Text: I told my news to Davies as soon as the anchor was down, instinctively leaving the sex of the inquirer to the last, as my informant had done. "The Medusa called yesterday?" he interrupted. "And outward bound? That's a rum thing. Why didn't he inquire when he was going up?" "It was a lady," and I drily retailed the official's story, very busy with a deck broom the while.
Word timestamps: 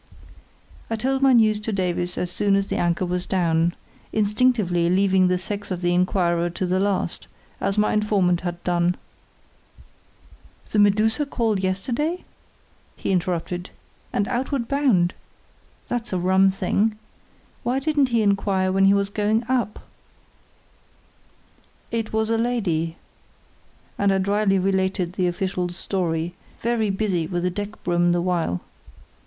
I 0.89 0.95
told 0.95 1.21
my 1.21 1.31
news 1.31 1.59
to 1.59 1.71
Davies 1.71 2.17
as 2.17 2.31
soon 2.31 2.55
as 2.55 2.65
the 2.69 2.75
anchor 2.77 3.05
was 3.05 3.27
down, 3.27 3.75
instinctively 4.11 4.89
leaving 4.89 5.27
the 5.27 5.37
sex 5.37 5.69
of 5.69 5.81
the 5.81 5.93
inquirer 5.93 6.49
to 6.49 6.65
the 6.65 6.79
last, 6.79 7.27
as 7.59 7.77
my 7.77 7.93
informant 7.93 8.41
had 8.41 8.63
done. 8.63 8.97
"The 10.71 10.79
Medusa 10.79 11.27
called 11.27 11.59
yesterday?" 11.59 12.23
he 12.95 13.11
interrupted. 13.11 13.69
"And 14.11 14.27
outward 14.27 14.67
bound? 14.67 15.13
That's 15.87 16.11
a 16.11 16.17
rum 16.17 16.49
thing. 16.49 16.97
Why 17.61 17.77
didn't 17.77 18.07
he 18.09 18.23
inquire 18.23 18.71
when 18.71 18.85
he 18.85 18.95
was 18.95 19.11
going 19.11 19.43
up?" 19.47 19.85
"It 21.91 22.11
was 22.11 22.31
a 22.31 22.39
lady," 22.39 22.95
and 23.99 24.11
I 24.11 24.17
drily 24.17 24.57
retailed 24.57 25.13
the 25.13 25.27
official's 25.27 25.75
story, 25.75 26.33
very 26.59 26.89
busy 26.89 27.27
with 27.27 27.45
a 27.45 27.51
deck 27.51 27.83
broom 27.83 28.13
the 28.13 28.21
while. 28.23 28.61